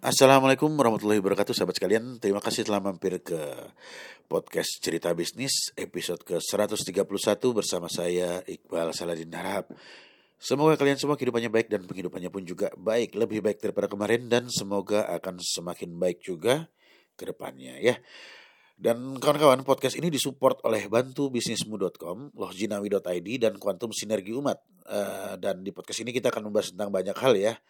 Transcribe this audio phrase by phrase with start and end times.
[0.00, 2.16] Assalamualaikum warahmatullahi wabarakatuh sahabat sekalian.
[2.16, 3.36] Terima kasih telah mampir ke
[4.32, 7.04] podcast cerita bisnis episode ke-131
[7.52, 9.68] bersama saya Iqbal Saladin Harap
[10.40, 13.12] Semoga kalian semua kehidupannya baik dan penghidupannya pun juga baik.
[13.12, 16.72] Lebih baik daripada kemarin dan semoga akan semakin baik juga
[17.20, 18.00] ke depannya ya.
[18.80, 24.64] Dan kawan-kawan, podcast ini disupport oleh bantubisnismu.com, lohjinawi.id, dan Quantum Sinergi Umat.
[24.88, 27.60] Uh, dan di podcast ini kita akan membahas tentang banyak hal ya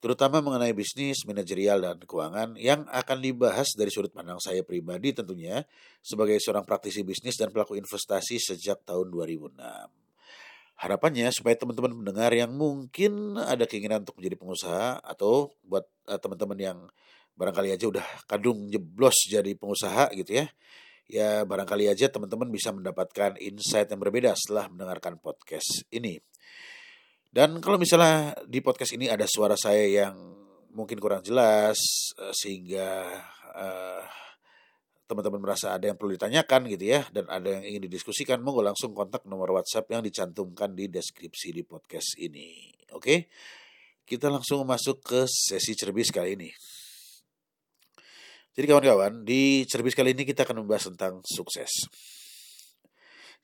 [0.00, 5.62] terutama mengenai bisnis, manajerial, dan keuangan yang akan dibahas dari sudut pandang saya pribadi tentunya
[6.00, 9.60] sebagai seorang praktisi bisnis dan pelaku investasi sejak tahun 2006.
[10.80, 16.56] Harapannya supaya teman-teman mendengar yang mungkin ada keinginan untuk menjadi pengusaha atau buat uh, teman-teman
[16.56, 16.78] yang
[17.36, 20.48] barangkali aja udah kadung jeblos jadi pengusaha gitu ya.
[21.04, 26.16] Ya barangkali aja teman-teman bisa mendapatkan insight yang berbeda setelah mendengarkan podcast ini.
[27.30, 30.18] Dan kalau misalnya di podcast ini ada suara saya yang
[30.74, 31.78] mungkin kurang jelas
[32.18, 33.06] eh, sehingga
[33.54, 34.02] uh,
[35.06, 38.94] teman-teman merasa ada yang perlu ditanyakan gitu ya dan ada yang ingin didiskusikan monggo langsung
[38.94, 42.70] kontak nomor WhatsApp yang dicantumkan di deskripsi di podcast ini.
[42.94, 43.30] Oke.
[44.06, 46.50] Kita langsung masuk ke sesi cerbis kali ini.
[48.50, 51.70] Jadi kawan-kawan, di cerbis kali ini kita akan membahas tentang sukses.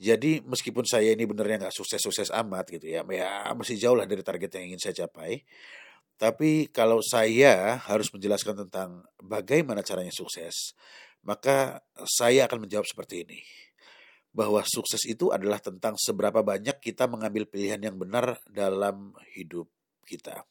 [0.00, 4.24] Jadi meskipun saya ini benernya nggak sukses-sukses amat gitu ya, ya masih jauh lah dari
[4.24, 5.44] target yang ingin saya capai.
[6.18, 10.74] Tapi kalau saya harus menjelaskan tentang bagaimana caranya sukses,
[11.26, 13.40] maka saya akan menjawab seperti ini.
[14.32, 19.68] Bahwa sukses itu adalah tentang seberapa banyak kita mengambil pilihan yang benar dalam hidup
[20.08, 20.46] kita.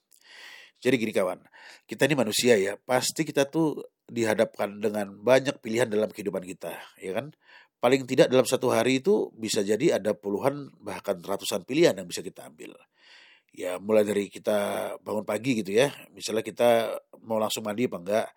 [0.82, 1.40] Jadi gini kawan,
[1.86, 7.16] kita ini manusia ya, pasti kita tuh dihadapkan dengan banyak pilihan dalam kehidupan kita, ya
[7.16, 7.32] kan?
[7.82, 12.22] Paling tidak dalam satu hari itu bisa jadi ada puluhan bahkan ratusan pilihan yang bisa
[12.22, 12.78] kita ambil.
[13.52, 18.28] Ya mulai dari kita bangun pagi gitu ya, misalnya kita mau langsung mandi apa enggak,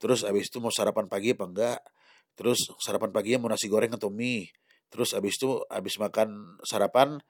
[0.00, 1.78] terus abis itu mau sarapan pagi apa enggak,
[2.38, 4.48] terus sarapan paginya mau nasi goreng atau mie,
[4.88, 7.20] terus abis itu abis makan sarapan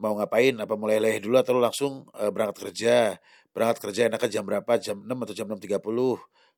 [0.00, 3.20] mau ngapain, apa mulai leleh dulu atau langsung uh, berangkat kerja,
[3.52, 5.76] berangkat kerja enaknya jam berapa, jam 6 atau jam 6.30,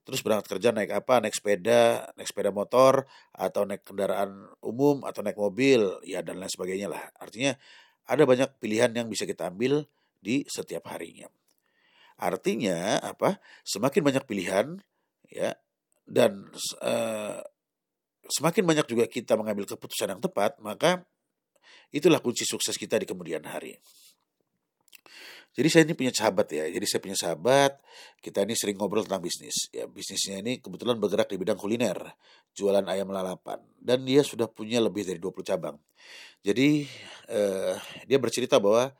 [0.02, 1.22] terus berangkat kerja naik apa?
[1.22, 6.50] Naik sepeda naik sepeda motor atau naik kendaraan umum atau naik mobil ya dan lain
[6.50, 7.02] sebagainya lah.
[7.18, 7.54] Artinya
[8.06, 9.86] ada banyak pilihan yang bisa kita ambil
[10.18, 11.30] di setiap harinya.
[12.18, 13.38] Artinya apa?
[13.66, 14.78] Semakin banyak pilihan
[15.30, 15.54] ya
[16.06, 16.50] dan
[16.82, 17.40] uh,
[18.28, 21.02] semakin banyak juga kita mengambil keputusan yang tepat maka
[21.92, 23.78] itulah kunci sukses kita di kemudian hari
[25.52, 26.64] jadi saya ini punya sahabat ya.
[26.64, 27.76] Jadi saya punya sahabat,
[28.24, 29.68] kita ini sering ngobrol tentang bisnis.
[29.68, 32.16] Ya, bisnisnya ini kebetulan bergerak di bidang kuliner,
[32.56, 33.60] jualan ayam lalapan.
[33.76, 35.76] Dan dia sudah punya lebih dari 20 cabang.
[36.40, 36.88] Jadi
[37.28, 37.76] eh,
[38.08, 38.96] dia bercerita bahwa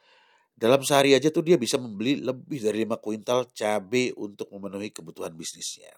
[0.53, 5.33] dalam sehari aja tuh dia bisa membeli lebih dari 5 kuintal cabai untuk memenuhi kebutuhan
[5.33, 5.89] bisnisnya.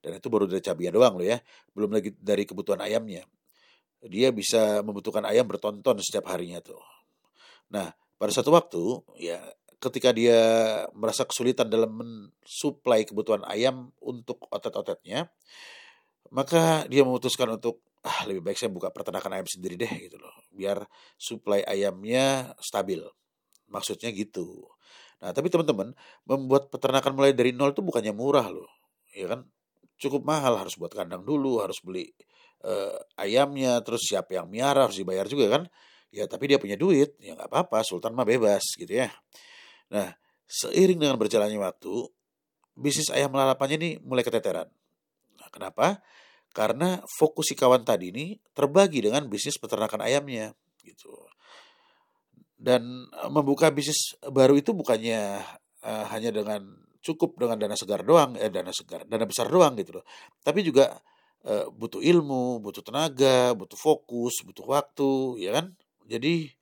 [0.00, 1.42] Dan itu baru dari cabenya doang loh ya,
[1.74, 3.26] belum lagi dari kebutuhan ayamnya.
[4.06, 6.80] Dia bisa membutuhkan ayam bertonton setiap harinya tuh.
[7.68, 8.80] Nah, pada satu waktu
[9.16, 9.40] ya
[9.80, 10.40] ketika dia
[10.92, 15.32] merasa kesulitan dalam mensuplai kebutuhan ayam untuk otot-ototnya,
[16.30, 20.32] maka dia memutuskan untuk ah lebih baik saya buka peternakan ayam sendiri deh gitu loh,
[20.52, 20.84] biar
[21.16, 23.00] suplai ayamnya stabil.
[23.72, 24.68] Maksudnya gitu.
[25.20, 25.92] Nah, tapi teman-teman,
[26.24, 28.68] membuat peternakan mulai dari nol itu bukannya murah loh.
[29.12, 29.44] Ya kan?
[30.00, 32.08] Cukup mahal, harus buat kandang dulu, harus beli
[32.64, 35.62] uh, ayamnya, terus siapa yang miara harus dibayar juga kan?
[36.10, 39.12] Ya, tapi dia punya duit, ya nggak apa-apa, Sultan mah bebas gitu ya.
[39.90, 40.14] Nah,
[40.46, 42.10] seiring dengan berjalannya waktu,
[42.78, 44.70] bisnis ayam lalapannya ini mulai keteteran.
[45.38, 46.02] Nah, kenapa?
[46.50, 50.50] Karena fokus si kawan tadi ini terbagi dengan bisnis peternakan ayamnya
[50.82, 51.14] gitu.
[52.58, 55.40] Dan eh, membuka bisnis baru itu bukannya
[55.86, 56.60] uh, hanya dengan
[57.00, 60.04] cukup dengan dana segar doang, eh dana segar, dana besar doang gitu loh.
[60.44, 60.92] Tapi juga
[61.48, 65.72] uh, butuh ilmu, butuh tenaga, butuh fokus, butuh waktu, ya kan?
[66.04, 66.52] Jadi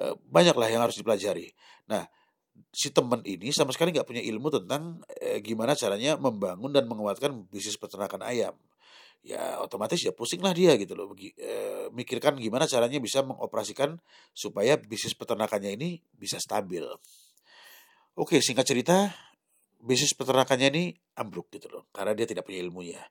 [0.00, 1.52] uh, banyaklah yang harus dipelajari.
[1.92, 2.08] Nah,
[2.74, 7.46] si teman ini sama sekali nggak punya ilmu tentang eh, gimana caranya membangun dan menguatkan
[7.50, 8.54] bisnis peternakan ayam.
[9.24, 13.96] Ya otomatis ya pusing lah dia gitu loh eh, mikirkan gimana caranya bisa mengoperasikan
[14.36, 16.84] supaya bisnis peternakannya ini bisa stabil.
[18.14, 19.10] Oke singkat cerita
[19.80, 20.84] bisnis peternakannya ini
[21.16, 23.02] ambruk gitu loh karena dia tidak punya ilmunya.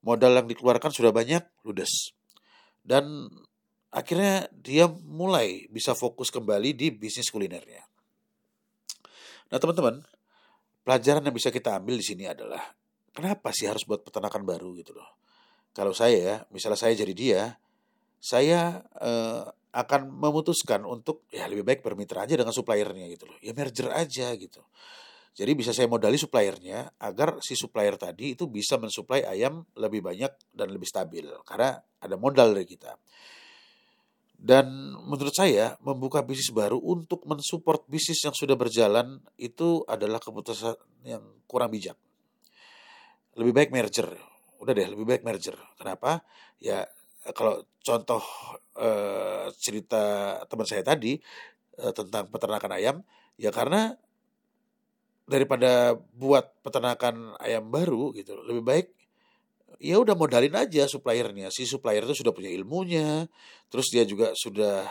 [0.00, 2.16] Modal yang dikeluarkan sudah banyak ludes.
[2.80, 3.28] Dan
[3.92, 7.90] akhirnya dia mulai bisa fokus kembali di bisnis kulinernya
[9.50, 10.02] Nah teman-teman,
[10.86, 12.62] pelajaran yang bisa kita ambil di sini adalah
[13.10, 15.18] kenapa sih harus buat peternakan baru gitu loh.
[15.70, 17.42] Kalau saya ya, misalnya saya jadi dia,
[18.18, 23.38] saya eh, akan memutuskan untuk ya lebih baik bermitra aja dengan suppliernya gitu loh.
[23.38, 24.62] Ya merger aja gitu.
[25.30, 30.30] Jadi bisa saya modali suppliernya agar si supplier tadi itu bisa mensuplai ayam lebih banyak
[30.50, 32.98] dan lebih stabil karena ada modal dari kita.
[34.40, 40.80] Dan menurut saya membuka bisnis baru untuk mensupport bisnis yang sudah berjalan itu adalah keputusan
[41.04, 41.92] yang kurang bijak.
[43.36, 44.08] Lebih baik merger.
[44.56, 45.60] Udah deh, lebih baik merger.
[45.76, 46.24] Kenapa?
[46.56, 46.88] Ya
[47.36, 48.24] kalau contoh
[48.80, 51.20] eh, cerita teman saya tadi
[51.76, 52.96] eh, tentang peternakan ayam,
[53.36, 53.92] ya karena
[55.28, 58.88] daripada buat peternakan ayam baru gitu, lebih baik
[59.78, 61.52] ya udah modalin aja suppliernya.
[61.54, 63.30] Si supplier itu sudah punya ilmunya,
[63.70, 64.88] terus dia juga sudah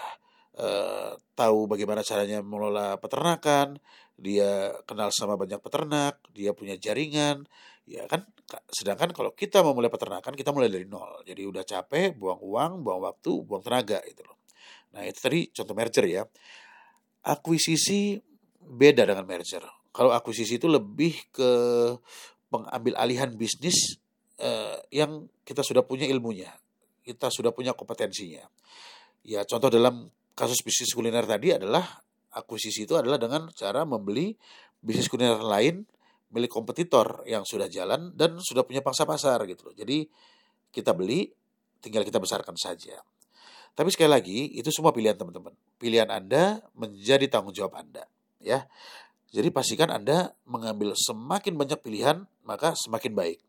[0.55, 3.81] uh, tahu bagaimana caranya mengelola peternakan,
[4.15, 7.43] dia kenal sama banyak peternak, dia punya jaringan,
[7.83, 8.23] ya kan.
[8.69, 11.21] Sedangkan kalau kita mau mulai peternakan, kita mulai dari nol.
[11.27, 14.41] Jadi udah capek, buang uang, buang waktu, buang tenaga itu loh.
[14.95, 16.23] Nah itu tadi contoh merger ya.
[17.29, 18.17] Akuisisi
[18.57, 19.61] beda dengan merger.
[19.93, 21.51] Kalau akuisisi itu lebih ke
[22.49, 24.01] pengambil alihan bisnis
[24.39, 26.49] eh, yang kita sudah punya ilmunya,
[27.03, 28.47] kita sudah punya kompetensinya.
[29.27, 31.83] Ya contoh dalam kasus bisnis kuliner tadi adalah
[32.31, 34.33] akuisisi itu adalah dengan cara membeli
[34.79, 35.83] bisnis kuliner lain
[36.29, 39.75] milik kompetitor yang sudah jalan dan sudah punya pangsa pasar gitu loh.
[39.75, 40.05] Jadi
[40.69, 41.25] kita beli,
[41.81, 43.01] tinggal kita besarkan saja.
[43.73, 45.53] Tapi sekali lagi itu semua pilihan teman-teman.
[45.81, 48.05] Pilihan Anda menjadi tanggung jawab Anda,
[48.41, 48.69] ya.
[49.29, 53.39] Jadi pastikan Anda mengambil semakin banyak pilihan maka semakin baik.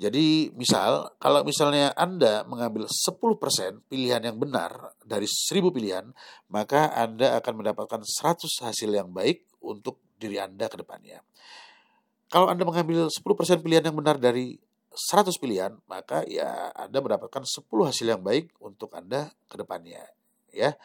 [0.00, 6.10] Jadi misal, kalau misalnya Anda mengambil 10% pilihan yang benar dari 1000 pilihan,
[6.48, 11.20] maka Anda akan mendapatkan 100 hasil yang baik untuk diri Anda ke depannya.
[12.32, 14.56] Kalau Anda mengambil 10% pilihan yang benar dari
[14.92, 20.08] 100 pilihan, maka ya Anda mendapatkan 10 hasil yang baik untuk Anda ke depannya.
[20.52, 20.76] Ya.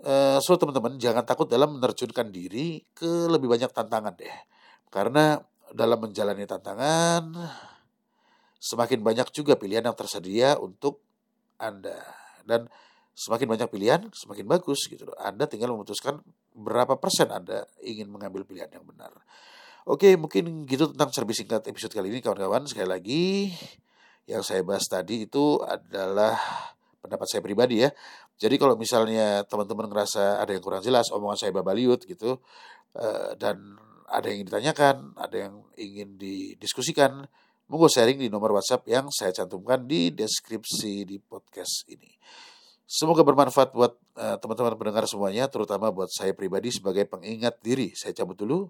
[0.00, 4.36] Uh, so teman-teman jangan takut dalam menerjunkan diri ke lebih banyak tantangan deh.
[4.88, 5.36] Karena
[5.76, 7.36] dalam menjalani tantangan
[8.60, 11.00] semakin banyak juga pilihan yang tersedia untuk
[11.56, 11.96] Anda.
[12.44, 12.68] Dan
[13.16, 15.16] semakin banyak pilihan, semakin bagus gitu loh.
[15.16, 16.20] Anda tinggal memutuskan
[16.52, 19.10] berapa persen Anda ingin mengambil pilihan yang benar.
[19.88, 22.68] Oke, mungkin gitu tentang servis singkat episode kali ini kawan-kawan.
[22.68, 23.24] Sekali lagi,
[24.28, 26.36] yang saya bahas tadi itu adalah
[27.00, 27.90] pendapat saya pribadi ya.
[28.40, 32.40] Jadi kalau misalnya teman-teman ngerasa ada yang kurang jelas, omongan saya babaliut gitu,
[32.96, 33.76] eh, dan
[34.08, 37.24] ada yang ingin ditanyakan, ada yang ingin didiskusikan,
[37.70, 42.10] Monggo sharing di nomor WhatsApp yang saya cantumkan di deskripsi di podcast ini.
[42.82, 47.94] Semoga bermanfaat buat uh, teman-teman pendengar semuanya, terutama buat saya pribadi sebagai pengingat diri.
[47.94, 48.66] Saya cabut dulu.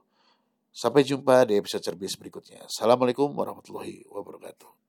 [0.68, 2.68] Sampai jumpa di episode cerbis berikutnya.
[2.68, 4.79] Assalamualaikum warahmatullahi wabarakatuh.